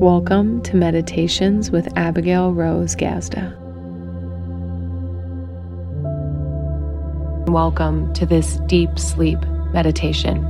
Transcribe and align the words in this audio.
Welcome 0.00 0.60
to 0.64 0.76
Meditations 0.76 1.70
with 1.70 1.88
Abigail 1.96 2.52
Rose 2.52 2.94
Gazda. 2.94 3.56
Welcome 7.48 8.12
to 8.12 8.26
this 8.26 8.58
deep 8.66 8.98
sleep 8.98 9.38
meditation. 9.72 10.44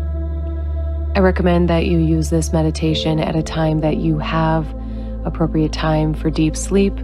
I 1.15 1.21
recommend 1.21 1.71
that 1.71 1.87
you 1.87 1.99
use 1.99 2.29
this 2.31 2.53
meditation 2.53 3.21
at 3.21 3.37
a 3.37 3.43
time 3.45 3.83
that 3.83 3.99
you 3.99 4.19
have 4.19 4.67
appropriate 5.25 5.73
time 5.73 6.13
for 6.13 6.29
deep 6.29 6.57
sleep, 6.57 6.95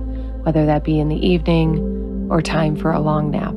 whether 0.43 0.66
that 0.66 0.82
be 0.82 0.98
in 0.98 1.09
the 1.09 1.24
evening 1.24 2.27
or 2.29 2.43
time 2.43 2.74
for 2.74 2.90
a 2.90 2.98
long 2.98 3.30
nap. 3.30 3.54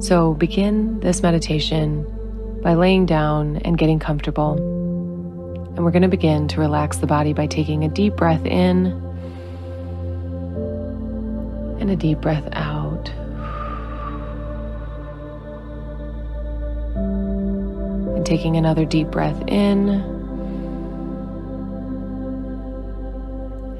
So 0.00 0.34
begin 0.34 1.00
this 1.00 1.24
meditation 1.24 2.06
by 2.62 2.74
laying 2.74 3.04
down 3.04 3.56
and 3.56 3.76
getting 3.76 3.98
comfortable 3.98 4.71
and 5.74 5.84
we're 5.84 5.90
going 5.90 6.02
to 6.02 6.08
begin 6.08 6.48
to 6.48 6.60
relax 6.60 6.98
the 6.98 7.06
body 7.06 7.32
by 7.32 7.46
taking 7.46 7.82
a 7.82 7.88
deep 7.88 8.14
breath 8.14 8.44
in 8.44 8.86
and 11.80 11.90
a 11.90 11.96
deep 11.96 12.20
breath 12.20 12.46
out. 12.52 13.08
And 18.14 18.26
taking 18.26 18.56
another 18.56 18.84
deep 18.84 19.10
breath 19.10 19.42
in 19.48 19.88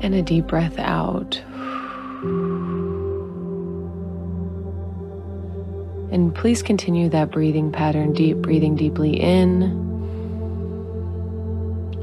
and 0.00 0.14
a 0.14 0.22
deep 0.22 0.46
breath 0.46 0.78
out. 0.78 1.36
And 6.10 6.34
please 6.34 6.62
continue 6.62 7.10
that 7.10 7.30
breathing 7.30 7.70
pattern, 7.70 8.14
deep 8.14 8.38
breathing 8.38 8.76
deeply 8.76 9.20
in 9.20 9.91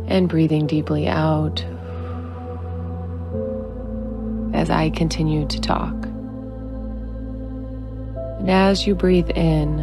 and 0.09 0.27
breathing 0.27 0.67
deeply 0.67 1.07
out 1.07 1.63
as 4.53 4.69
I 4.69 4.89
continue 4.89 5.47
to 5.47 5.61
talk. 5.61 5.93
And 8.39 8.49
as 8.49 8.85
you 8.85 8.95
breathe 8.95 9.29
in, 9.29 9.79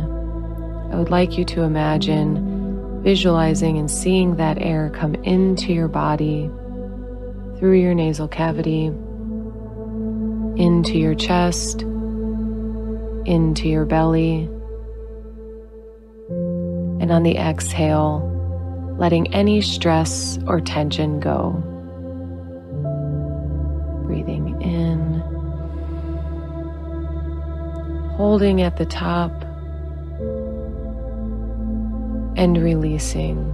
I 0.92 0.97
would 0.97 1.10
like 1.10 1.38
you 1.38 1.44
to 1.47 1.62
imagine 1.62 3.02
visualizing 3.02 3.78
and 3.78 3.91
seeing 3.91 4.36
that 4.36 4.60
air 4.60 4.91
come 4.91 5.14
into 5.14 5.72
your 5.72 5.88
body 5.88 6.50
through 7.58 7.80
your 7.80 7.94
nasal 7.94 8.27
cavity, 8.28 8.86
into 10.56 10.98
your 10.98 11.14
chest, 11.14 11.82
into 13.27 13.69
your 13.69 13.84
belly, 13.84 14.50
and 17.00 17.12
on 17.12 17.22
the 17.22 17.36
exhale, 17.36 18.35
letting 18.98 19.33
any 19.34 19.61
stress 19.61 20.39
or 20.47 20.61
tension 20.61 21.20
go. 21.20 21.52
Breathing 24.06 24.61
in, 24.62 25.20
holding 28.16 28.62
at 28.62 28.77
the 28.78 28.86
top, 28.86 29.33
and 32.36 32.62
releasing. 32.62 33.53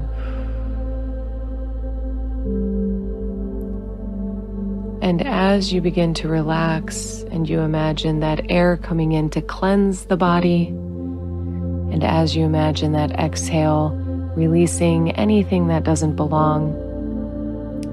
And 5.02 5.26
as 5.26 5.72
you 5.72 5.80
begin 5.80 6.14
to 6.14 6.28
relax 6.28 7.24
and 7.30 7.48
you 7.48 7.60
imagine 7.60 8.20
that 8.20 8.48
air 8.48 8.76
coming 8.76 9.12
in 9.12 9.30
to 9.30 9.42
cleanse 9.42 10.04
the 10.04 10.16
body, 10.16 10.68
and 10.68 12.04
as 12.04 12.36
you 12.36 12.44
imagine 12.44 12.92
that 12.92 13.10
exhale 13.12 13.98
releasing 14.34 15.10
anything 15.12 15.68
that 15.68 15.84
doesn't 15.84 16.16
belong. 16.16 16.78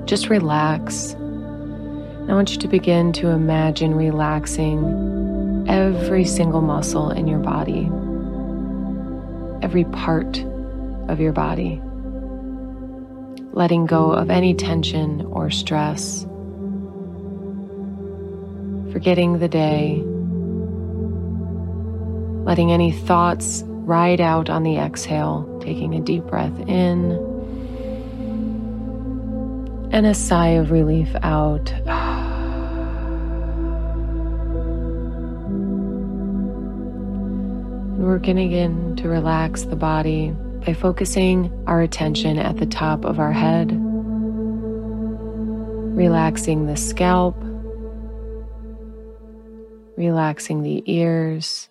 Just 0.06 0.30
relax. 0.30 1.14
I 1.14 2.34
want 2.34 2.52
you 2.52 2.58
to 2.60 2.68
begin 2.68 3.12
to 3.14 3.30
imagine 3.30 3.96
relaxing 3.96 5.66
every 5.68 6.26
single 6.26 6.62
muscle 6.62 7.12
in 7.12 7.28
your 7.28 7.40
body, 7.40 7.90
every 9.62 9.84
part 9.86 10.40
of 11.10 11.20
your 11.20 11.34
body, 11.34 11.82
letting 13.52 13.86
go 13.86 14.12
of 14.12 14.30
any 14.30 14.54
tension 14.54 15.22
or 15.26 15.50
stress, 15.50 16.24
forgetting 18.92 19.40
the 19.40 19.50
day, 19.50 20.02
letting 22.46 22.72
any 22.72 22.92
thoughts 22.92 23.64
ride 23.90 24.22
out 24.22 24.52
on 24.52 24.62
the 24.62 24.78
exhale, 24.78 25.60
taking 25.64 25.96
a 25.96 26.00
deep 26.00 26.24
breath 26.26 26.58
in 26.68 27.14
and 29.92 30.06
a 30.06 30.14
sigh 30.14 30.50
of 30.50 30.70
relief 30.70 31.10
out. 31.24 31.72
And 37.96 38.06
we're 38.06 38.20
going 38.20 38.38
to 38.38 38.44
begin 38.44 38.96
to 38.98 39.08
relax 39.08 39.64
the 39.64 39.76
body 39.76 40.36
by 40.68 40.76
focusing 40.76 41.52
our 41.66 41.82
attention 41.82 42.38
at 42.38 42.58
the 42.58 42.68
top 42.68 43.04
of 43.06 43.18
our 43.18 43.32
head, 43.32 43.72
relaxing 45.98 46.68
the 46.68 46.78
scalp, 46.78 47.36
relaxing 49.98 50.62
the 50.62 50.84
ears 50.86 51.70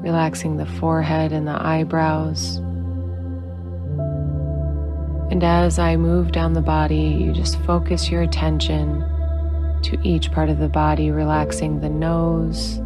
relaxing 0.00 0.56
the 0.56 0.66
forehead 0.66 1.32
and 1.32 1.46
the 1.46 1.62
eyebrows. 1.62 2.56
And 5.30 5.44
as 5.44 5.78
I 5.78 5.96
move 5.96 6.32
down 6.32 6.54
the 6.54 6.62
body, 6.62 7.18
you 7.20 7.32
just 7.32 7.60
focus 7.60 8.10
your 8.10 8.22
attention 8.22 9.04
to 9.82 9.98
each 10.02 10.32
part 10.32 10.48
of 10.48 10.58
the 10.58 10.68
body, 10.68 11.10
relaxing 11.10 11.80
the 11.80 11.88
nose 11.88 12.78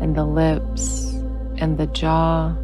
and 0.00 0.16
the 0.16 0.24
lips 0.24 1.12
and 1.58 1.76
the 1.76 1.86
jaw. 1.88 2.54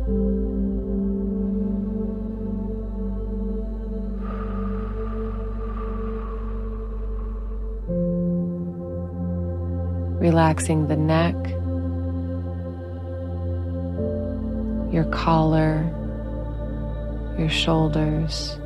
Relaxing 10.21 10.89
the 10.89 10.97
neck 10.97 11.35
your 14.95 15.05
collar, 15.07 15.83
your 17.37 17.51
shoulders. 17.51 18.57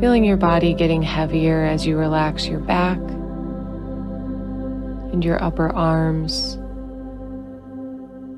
Feeling 0.00 0.24
your 0.24 0.36
body 0.36 0.74
getting 0.74 1.02
heavier 1.02 1.64
as 1.64 1.84
you 1.84 1.96
relax 1.98 2.46
your 2.46 2.60
back 2.60 2.98
and 5.12 5.24
your 5.24 5.42
upper 5.42 5.70
arms. 5.70 6.56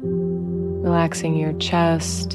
Relaxing 0.03 1.37
your 1.37 1.53
chest. 1.59 2.35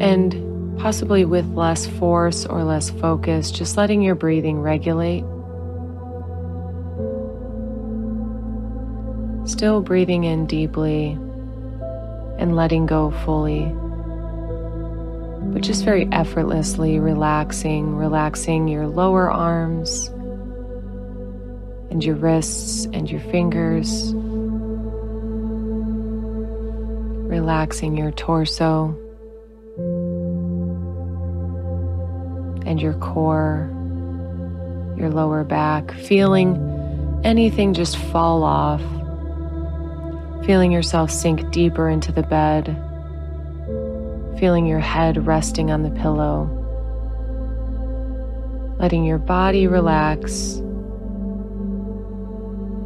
And 0.00 0.78
possibly 0.78 1.24
with 1.24 1.46
less 1.54 1.86
force 1.86 2.46
or 2.46 2.62
less 2.62 2.88
focus, 2.88 3.50
just 3.50 3.76
letting 3.76 4.00
your 4.00 4.14
breathing 4.14 4.60
regulate. 4.60 5.24
Still 9.46 9.82
breathing 9.82 10.24
in 10.24 10.46
deeply 10.46 11.12
and 12.38 12.56
letting 12.56 12.86
go 12.86 13.10
fully. 13.10 13.64
But 15.52 15.62
just 15.62 15.84
very 15.84 16.08
effortlessly 16.10 16.98
relaxing, 16.98 17.96
relaxing 17.96 18.68
your 18.68 18.86
lower 18.86 19.30
arms 19.30 20.08
and 21.90 22.02
your 22.02 22.16
wrists 22.16 22.86
and 22.86 23.10
your 23.10 23.20
fingers, 23.20 24.12
relaxing 27.28 27.96
your 27.96 28.10
torso 28.12 28.98
and 32.66 32.80
your 32.80 32.94
core, 32.94 33.70
your 34.96 35.10
lower 35.10 35.44
back, 35.44 35.92
feeling 35.92 37.20
anything 37.22 37.74
just 37.74 37.96
fall 37.96 38.42
off 38.42 38.82
feeling 40.44 40.70
yourself 40.70 41.10
sink 41.10 41.50
deeper 41.50 41.88
into 41.88 42.12
the 42.12 42.22
bed, 42.22 42.66
feeling 44.38 44.66
your 44.66 44.78
head 44.78 45.26
resting 45.26 45.70
on 45.70 45.82
the 45.82 45.90
pillow, 45.90 46.44
letting 48.78 49.04
your 49.04 49.16
body 49.16 49.66
relax 49.66 50.56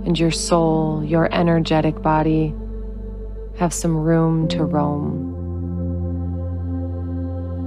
and 0.07 0.17
your 0.17 0.31
soul, 0.31 1.03
your 1.05 1.29
energetic 1.35 2.01
body, 2.01 2.55
have 3.59 3.75
some 3.75 3.97
room 3.97 4.47
to 4.47 4.65
roam. 4.65 5.35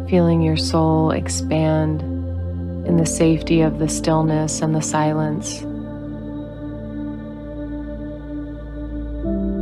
Feeling 0.09 0.41
your 0.41 0.57
soul 0.57 1.11
expand 1.11 2.01
in 2.88 2.95
the 2.95 3.05
safety 3.05 3.59
of 3.61 3.77
the 3.77 3.89
stillness 3.89 4.61
and 4.61 4.73
the 4.73 4.81
silence. 4.81 5.65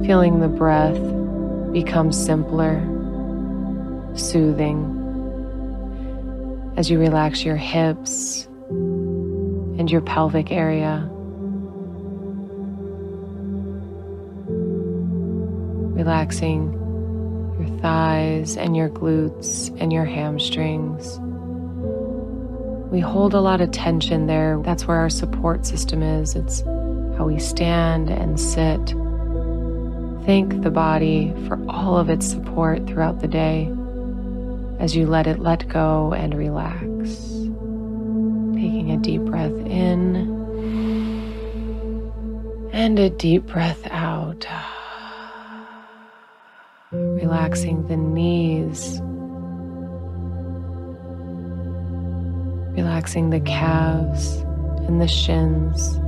Feeling 0.10 0.40
the 0.40 0.48
breath 0.48 1.00
become 1.72 2.12
simpler, 2.12 2.82
soothing. 4.16 4.84
As 6.78 6.90
you 6.90 6.98
relax 6.98 7.46
your 7.46 7.58
hips 7.58 8.48
and 8.72 9.92
your 9.92 10.02
pelvic 10.02 10.52
area, 10.52 11.08
relaxing 15.94 16.74
your 17.60 17.80
thighs 17.80 18.58
and 18.58 18.76
your 18.76 18.90
glutes 18.90 19.70
and 19.80 19.94
your 19.94 20.06
hamstrings. 20.06 21.20
We 22.92 23.00
hold 23.00 23.36
a 23.36 23.42
lot 23.42 23.62
of 23.62 23.70
tension 23.70 24.26
there. 24.26 24.60
That's 24.66 24.88
where 24.88 24.98
our 24.98 25.12
support 25.12 25.68
system 25.68 26.02
is. 26.02 26.36
It's 26.36 26.62
how 27.16 27.26
we 27.28 27.38
stand 27.38 28.10
and 28.10 28.40
sit. 28.40 28.96
Thank 30.30 30.62
the 30.62 30.70
body 30.70 31.34
for 31.48 31.60
all 31.68 31.98
of 31.98 32.08
its 32.08 32.30
support 32.30 32.86
throughout 32.86 33.20
the 33.20 33.28
day 33.28 33.66
as 34.80 34.96
you 34.96 35.08
let 35.08 35.26
it 35.26 35.40
let 35.40 35.68
go 35.68 36.14
and 36.14 36.36
relax. 36.36 36.86
Taking 38.54 38.92
a 38.92 38.98
deep 38.98 39.22
breath 39.22 39.58
in 39.66 40.16
and 42.72 43.00
a 43.00 43.10
deep 43.10 43.48
breath 43.48 43.82
out. 43.90 44.46
Relaxing 46.92 47.88
the 47.88 47.98
knees 47.98 49.02
relaxing 52.76 53.32
the 53.32 53.40
calves 53.40 54.36
and 54.86 55.02
the 55.02 55.08
shins. 55.08 56.00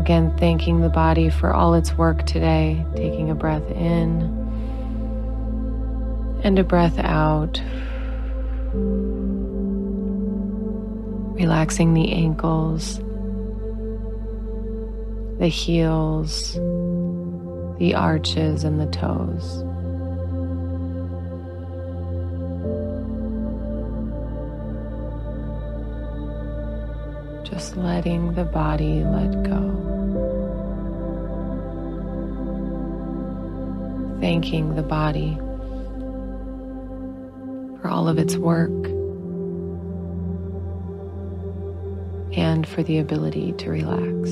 Again, 0.00 0.34
thanking 0.38 0.80
the 0.80 0.88
body 0.88 1.28
for 1.28 1.52
all 1.52 1.74
its 1.74 1.92
work 1.92 2.24
today, 2.24 2.86
taking 2.96 3.28
a 3.28 3.34
breath 3.34 3.70
in 3.70 4.22
and 6.42 6.58
a 6.58 6.64
breath 6.64 6.98
out. 6.98 7.60
Relaxing 11.36 11.92
the 11.92 12.12
ankles, 12.12 12.96
the 15.38 15.48
heels, 15.48 16.54
the 17.78 17.94
arches, 17.94 18.64
and 18.64 18.80
the 18.80 18.86
toes. 18.86 19.69
Just 27.50 27.76
letting 27.76 28.32
the 28.34 28.44
body 28.44 29.02
let 29.02 29.42
go. 29.42 29.88
Thanking 34.20 34.76
the 34.76 34.82
body 34.82 35.36
for 37.80 37.88
all 37.88 38.08
of 38.08 38.18
its 38.18 38.36
work 38.36 38.70
and 42.36 42.68
for 42.68 42.84
the 42.84 42.98
ability 42.98 43.52
to 43.54 43.70
relax. 43.70 44.30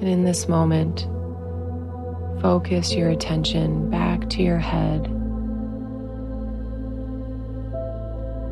And 0.00 0.08
in 0.08 0.24
this 0.24 0.46
moment, 0.46 1.08
focus 2.42 2.92
your 2.92 3.08
attention 3.08 3.88
back 3.88 4.28
to 4.30 4.42
your 4.42 4.58
head 4.58 5.15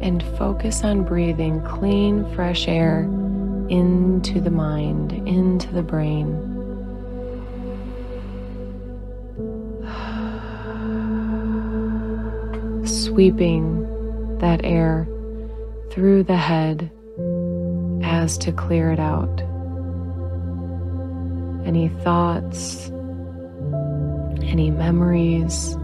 and 0.05 0.23
focus 0.37 0.85
on 0.85 1.03
breathing 1.03 1.62
clean, 1.62 2.31
fresh 2.35 2.69
air 2.69 3.05
into 3.71 4.39
the 4.39 4.51
mind, 4.51 5.12
into 5.27 5.73
the 5.73 5.83
brain. 5.83 6.29
Sweeping 12.87 13.81
that 14.41 14.62
air 14.62 15.09
through 15.91 16.23
the 16.23 16.37
head 16.37 16.91
as 18.05 18.37
to 18.37 18.53
clear 18.53 18.93
it 18.93 19.01
out. 19.01 19.41
Any 21.67 21.89
thoughts, 21.89 22.91
any 24.43 24.71
memories, 24.71 25.79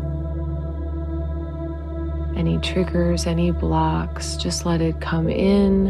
any 2.41 2.59
triggers, 2.59 3.27
any 3.27 3.51
blocks, 3.51 4.39
just 4.39 4.65
let 4.65 4.81
it 4.81 4.99
come 4.99 5.29
in. 5.29 5.89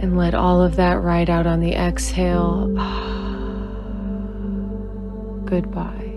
And 0.00 0.16
let 0.16 0.34
all 0.34 0.62
of 0.62 0.76
that 0.76 1.02
ride 1.02 1.28
out 1.28 1.46
on 1.46 1.60
the 1.60 1.74
exhale. 1.74 2.68
Goodbye. 5.44 6.14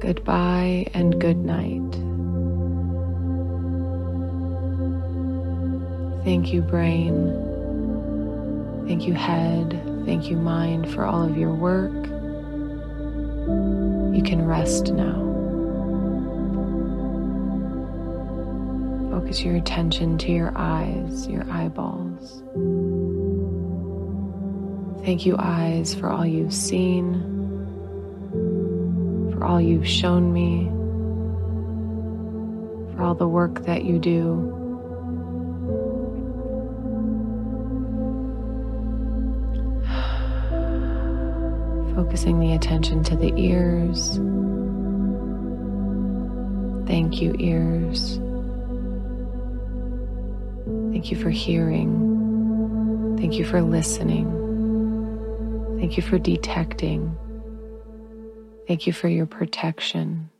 Goodbye 0.00 0.86
and 0.94 1.20
good 1.20 1.38
night. 1.38 1.80
Thank 6.24 6.52
you, 6.52 6.62
brain. 6.62 7.32
Thank 8.86 9.08
you, 9.08 9.14
head. 9.14 9.82
Thank 10.04 10.30
you, 10.30 10.36
mind, 10.36 10.92
for 10.92 11.04
all 11.04 11.24
of 11.24 11.36
your 11.36 11.52
work. 11.52 11.90
Can 14.24 14.46
rest 14.46 14.92
now. 14.94 15.20
Focus 19.10 19.42
your 19.42 19.56
attention 19.56 20.16
to 20.18 20.32
your 20.32 20.52
eyes, 20.56 21.28
your 21.28 21.44
eyeballs. 21.50 22.42
Thank 25.04 25.26
you, 25.26 25.36
eyes, 25.38 25.94
for 25.94 26.08
all 26.08 26.24
you've 26.24 26.54
seen, 26.54 27.20
for 29.32 29.44
all 29.44 29.60
you've 29.60 29.86
shown 29.86 30.32
me, 30.32 30.70
for 32.96 33.02
all 33.02 33.14
the 33.14 33.28
work 33.28 33.66
that 33.66 33.84
you 33.84 33.98
do. 33.98 34.63
Focusing 42.14 42.38
the 42.38 42.52
attention 42.52 43.02
to 43.02 43.16
the 43.16 43.34
ears. 43.36 44.20
Thank 46.86 47.20
you, 47.20 47.34
ears. 47.40 48.20
Thank 50.92 51.10
you 51.10 51.16
for 51.16 51.30
hearing. 51.30 53.16
Thank 53.18 53.34
you 53.34 53.44
for 53.44 53.62
listening. 53.62 54.30
Thank 55.80 55.96
you 55.96 56.04
for 56.04 56.16
detecting. 56.20 57.16
Thank 58.68 58.86
you 58.86 58.92
for 58.92 59.08
your 59.08 59.26
protection. 59.26 60.30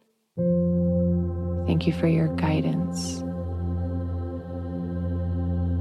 Thank 1.67 1.89
you 1.89 1.93
for 1.93 2.07
your 2.07 2.29
guidance. 2.37 3.19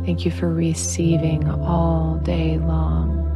Thank 0.08 0.26
you 0.26 0.32
for 0.32 0.52
receiving 0.52 1.48
all 1.48 2.16
day 2.24 2.58
long. 2.58 3.33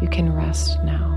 You 0.00 0.08
can 0.08 0.32
rest 0.32 0.78
now. 0.84 1.16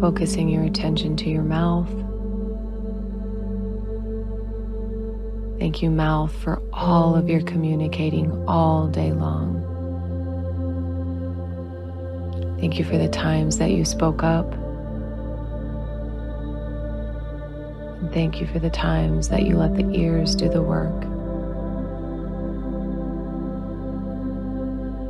Focusing 0.00 0.48
your 0.48 0.64
attention 0.64 1.16
to 1.16 1.30
your 1.30 1.42
mouth. 1.42 1.88
Thank 5.58 5.82
you, 5.82 5.90
mouth, 5.90 6.32
for 6.42 6.62
all 6.72 7.16
of 7.16 7.28
your 7.30 7.40
communicating 7.40 8.30
all 8.46 8.88
day 8.88 9.12
long. 9.12 9.62
Thank 12.60 12.78
you 12.78 12.84
for 12.84 12.98
the 12.98 13.08
times 13.08 13.58
that 13.58 13.70
you 13.70 13.84
spoke 13.84 14.22
up 14.22 14.65
thank 18.16 18.40
you 18.40 18.46
for 18.46 18.58
the 18.58 18.70
times 18.70 19.28
that 19.28 19.42
you 19.42 19.58
let 19.58 19.74
the 19.74 19.86
ears 19.90 20.34
do 20.34 20.48
the 20.48 20.62
work. 20.62 21.02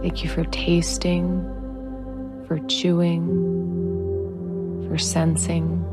Thank 0.02 0.24
you 0.24 0.28
for 0.28 0.42
tasting, 0.46 1.40
for 2.48 2.58
chewing, 2.66 3.28
for 4.88 4.98
sensing. 4.98 5.84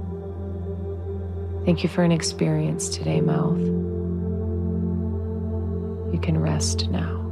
Thank 1.65 1.83
you 1.83 1.89
for 1.89 2.03
an 2.03 2.11
experience 2.11 2.89
today, 2.89 3.21
mouth. 3.21 3.59
You 6.11 6.19
can 6.19 6.39
rest 6.39 6.89
now. 6.89 7.22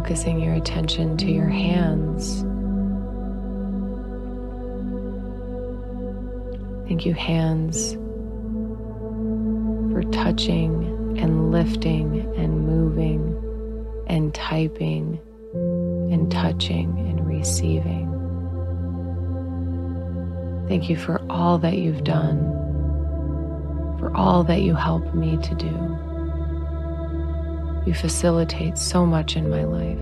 Focusing 0.00 0.40
your 0.40 0.54
attention 0.54 1.14
to 1.14 1.30
your 1.30 1.50
hands. 1.50 2.40
Thank 6.88 7.04
you, 7.04 7.12
hands, 7.12 7.92
for 9.92 10.02
touching 10.10 11.18
and 11.18 11.52
lifting 11.52 12.20
and 12.38 12.66
moving 12.66 13.36
and 14.06 14.34
typing 14.34 15.20
and 15.52 16.32
touching 16.32 16.98
and 16.98 17.26
receiving. 17.28 18.06
Thank 20.66 20.88
you 20.88 20.96
for 20.96 21.20
all 21.28 21.58
that 21.58 21.76
you've 21.76 22.04
done, 22.04 22.38
for 23.98 24.10
all 24.16 24.44
that 24.44 24.62
you 24.62 24.74
help 24.74 25.14
me 25.14 25.36
to 25.36 25.54
do. 25.56 26.09
You 27.86 27.94
facilitate 27.94 28.76
so 28.76 29.06
much 29.06 29.36
in 29.36 29.48
my 29.48 29.64
life. 29.64 29.98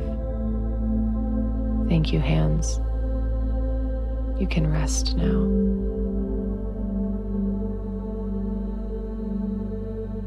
Thank 1.88 2.12
you, 2.12 2.18
hands. 2.18 2.80
You 4.40 4.46
can 4.46 4.70
rest 4.70 5.16
now. 5.16 5.46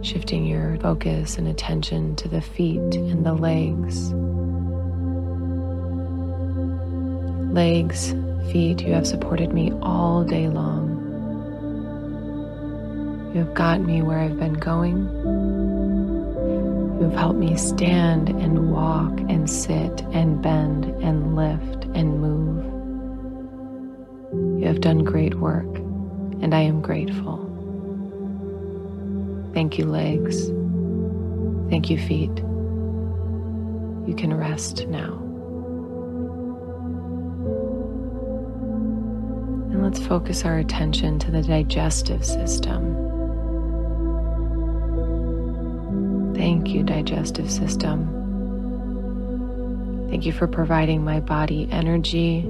Shifting 0.01 0.45
your 0.45 0.77
focus 0.79 1.37
and 1.37 1.47
attention 1.47 2.15
to 2.15 2.27
the 2.27 2.41
feet 2.41 2.95
and 2.95 3.25
the 3.25 3.33
legs. 3.33 4.11
Legs, 7.53 8.11
feet, 8.51 8.81
you 8.81 8.93
have 8.93 9.05
supported 9.05 9.53
me 9.53 9.71
all 9.81 10.23
day 10.23 10.47
long. 10.47 10.97
You 13.33 13.41
have 13.45 13.53
got 13.53 13.81
me 13.81 14.01
where 14.01 14.19
I've 14.19 14.39
been 14.39 14.53
going. 14.53 15.70
You 17.01 17.09
have 17.09 17.17
helped 17.17 17.39
me 17.39 17.57
stand 17.57 18.29
and 18.29 18.71
walk 18.71 19.21
and 19.21 19.49
sit 19.49 20.03
and 20.11 20.39
bend 20.39 20.85
and 21.01 21.35
lift 21.35 21.85
and 21.95 22.21
move. 22.21 22.63
You 24.61 24.67
have 24.67 24.81
done 24.81 25.03
great 25.03 25.33
work, 25.33 25.65
and 26.43 26.53
I 26.53 26.61
am 26.61 26.79
grateful. 26.79 27.39
Thank 29.55 29.79
you, 29.79 29.85
legs. 29.85 30.49
Thank 31.71 31.89
you, 31.89 31.97
feet. 31.97 32.37
You 34.07 34.13
can 34.15 34.31
rest 34.35 34.85
now. 34.85 35.13
And 39.71 39.81
let's 39.81 40.05
focus 40.05 40.45
our 40.45 40.59
attention 40.59 41.17
to 41.17 41.31
the 41.31 41.41
digestive 41.41 42.23
system. 42.23 43.10
Thank 46.41 46.69
you, 46.69 46.81
digestive 46.83 47.51
system. 47.51 48.09
Thank 50.09 50.25
you 50.25 50.33
for 50.33 50.47
providing 50.47 51.05
my 51.05 51.19
body 51.19 51.67
energy 51.71 52.45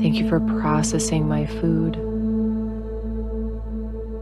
Thank 0.00 0.14
you 0.14 0.28
for 0.28 0.38
processing 0.38 1.26
my 1.26 1.44
food. 1.44 1.94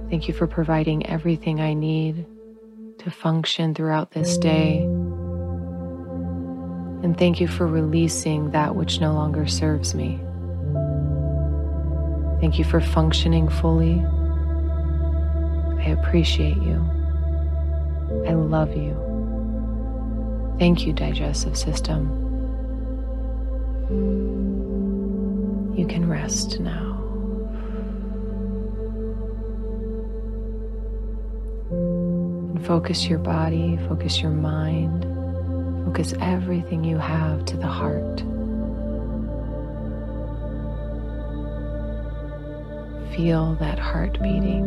Thank 0.09 0.27
you 0.27 0.33
for 0.33 0.47
providing 0.47 1.07
everything 1.07 1.61
I 1.61 1.75
need 1.75 2.25
to 3.01 3.11
function 3.11 3.75
throughout 3.75 4.13
this 4.13 4.39
day. 4.39 4.79
And 7.03 7.19
thank 7.19 7.43
you 7.43 7.47
for 7.47 7.67
releasing 7.67 8.53
that 8.53 8.75
which 8.75 8.99
no 8.99 9.13
longer 9.13 9.47
serves 9.47 9.95
me. 9.95 10.19
Thank 12.41 12.59
you 12.59 12.65
for 12.65 12.81
functioning 12.81 13.51
fully. 13.51 14.03
I 15.79 15.91
appreciate 15.91 16.57
you. 16.57 16.96
I 18.29 18.35
love 18.35 18.77
you. 18.77 18.95
Thank 20.59 20.87
you, 20.87 20.93
digestive 20.93 21.57
system. 21.57 22.09
You 25.77 25.87
can 25.87 26.09
rest 26.09 26.59
now. 26.61 26.95
And 31.71 32.65
focus 32.67 33.07
your 33.07 33.19
body, 33.19 33.79
focus 33.89 34.21
your 34.23 34.31
mind, 34.31 35.05
focus 35.85 36.15
everything 36.21 36.85
you 36.85 36.97
have 36.99 37.45
to 37.47 37.57
the 37.57 37.67
heart. 37.67 38.23
Feel 43.15 43.57
that 43.57 43.79
heart 43.79 44.21
beating. 44.23 44.65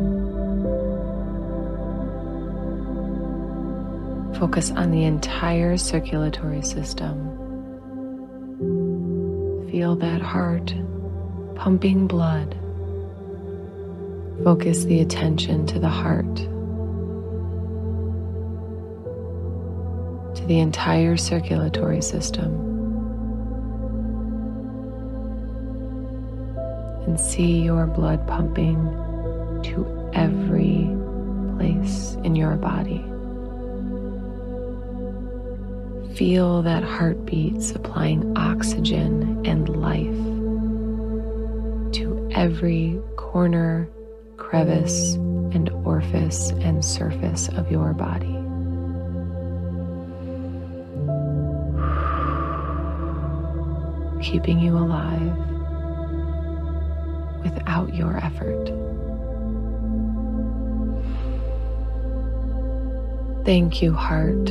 Focus 4.39 4.71
on 4.71 4.91
the 4.91 5.03
entire 5.03 5.75
circulatory 5.75 6.61
system. 6.61 7.35
Feel 9.69 9.97
that 9.97 10.21
heart 10.21 10.73
pumping 11.55 12.07
blood. 12.07 12.57
Focus 14.45 14.85
the 14.85 15.01
attention 15.01 15.67
to 15.67 15.77
the 15.77 15.89
heart, 15.89 16.37
to 20.37 20.45
the 20.47 20.59
entire 20.59 21.17
circulatory 21.17 22.01
system, 22.01 22.53
and 27.05 27.19
see 27.19 27.61
your 27.61 27.85
blood 27.87 28.25
pumping 28.25 28.77
to 29.63 30.09
every 30.13 30.89
place 31.57 32.15
in 32.23 32.37
your 32.37 32.55
body. 32.55 33.03
Feel 36.19 36.61
that 36.63 36.83
heartbeat 36.83 37.61
supplying 37.61 38.37
oxygen 38.37 39.41
and 39.45 39.69
life 39.69 40.03
to 41.93 42.29
every 42.33 42.99
corner, 43.15 43.87
crevice, 44.35 45.13
and 45.13 45.69
orifice 45.85 46.49
and 46.49 46.83
surface 46.83 47.47
of 47.47 47.71
your 47.71 47.93
body. 47.93 48.35
Keeping 54.21 54.59
you 54.59 54.77
alive 54.77 55.37
without 57.45 57.95
your 57.95 58.17
effort. 58.17 58.65
Thank 63.45 63.81
you, 63.81 63.93
heart. 63.93 64.49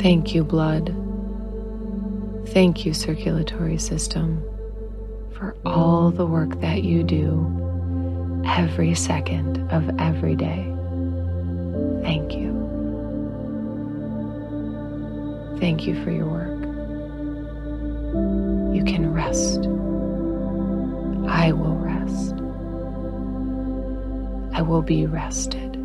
Thank 0.00 0.34
you, 0.34 0.44
blood. 0.44 0.96
Thank 2.54 2.86
you, 2.86 2.94
circulatory 2.94 3.76
system 3.76 4.42
for 5.36 5.54
all 5.66 6.10
the 6.10 6.24
work 6.24 6.58
that 6.62 6.84
you 6.84 7.02
do 7.02 8.42
every 8.46 8.94
second 8.94 9.58
of 9.70 9.90
every 10.00 10.36
day. 10.36 10.64
Thank 12.02 12.32
you. 12.32 12.50
Thank 15.60 15.86
you 15.86 16.02
for 16.02 16.10
your 16.10 16.26
work. 16.26 16.60
You 18.74 18.82
can 18.84 19.12
rest. 19.12 19.66
I 21.28 21.52
will 21.52 21.76
rest. 21.76 22.40
I 24.58 24.62
will 24.62 24.80
be 24.80 25.04
rested. 25.04 25.76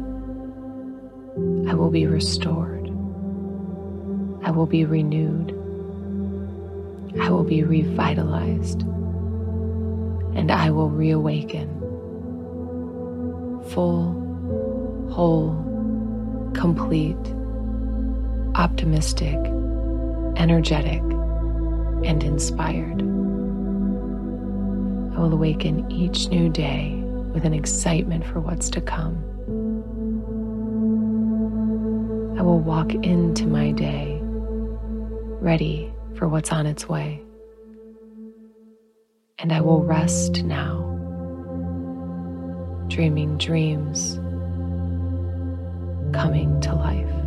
I 1.69 1.73
will 1.73 1.89
be 1.89 2.07
restored. 2.07 2.74
I 4.45 4.51
will 4.51 4.67
be 4.67 4.85
renewed. 4.85 5.49
I 7.19 7.31
will 7.31 7.43
be 7.43 7.63
revitalized 7.63 8.83
and 10.35 10.51
I 10.51 10.69
will 10.69 10.91
reawaken. 10.91 11.67
Full, 13.69 15.09
whole, 15.11 15.55
complete, 16.53 17.17
optimistic, 18.53 19.39
energetic, 20.35 21.01
and 22.05 22.23
inspired. 22.23 23.01
I 25.15 25.21
will 25.21 25.33
awaken 25.33 25.91
each 25.91 26.27
new 26.27 26.49
day 26.49 27.01
with 27.33 27.45
an 27.45 27.53
excitement 27.55 28.23
for 28.23 28.41
what's 28.41 28.69
to 28.69 28.81
come. 28.81 29.15
I 32.37 32.43
will 32.43 32.59
walk 32.59 32.93
into 32.93 33.47
my 33.47 33.71
day 33.71 34.14
ready 35.41 35.93
for 36.15 36.27
what's 36.27 36.51
on 36.51 36.65
its 36.65 36.87
way 36.87 37.25
and 39.45 39.51
I 39.51 39.61
will 39.61 39.83
rest 39.83 40.43
now, 40.43 40.81
dreaming 42.87 43.37
dreams 43.37 44.15
coming 46.15 46.59
to 46.61 46.73
life. 46.73 47.24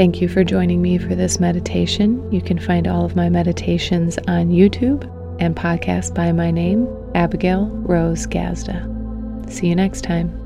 Thank 0.00 0.22
you 0.22 0.30
for 0.30 0.42
joining 0.44 0.80
me 0.80 0.96
for 0.96 1.14
this 1.14 1.38
meditation. 1.38 2.32
You 2.32 2.40
can 2.40 2.58
find 2.58 2.88
all 2.88 3.04
of 3.04 3.16
my 3.16 3.28
meditations 3.28 4.16
on 4.28 4.48
YouTube 4.48 5.04
and 5.42 5.54
podcast 5.54 6.14
by 6.14 6.32
my 6.32 6.50
name, 6.50 6.88
Abigail 7.14 7.66
Rose 7.66 8.26
Gazda. 8.26 9.52
See 9.52 9.66
you 9.66 9.76
next 9.76 10.00
time. 10.00 10.39